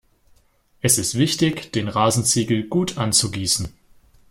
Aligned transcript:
Es 0.81 0.97
ist 0.97 1.15
wichtig, 1.15 1.71
den 1.73 1.87
Rasenziegel 1.87 2.63
gut 2.67 2.97
anzugießen. 2.97 3.71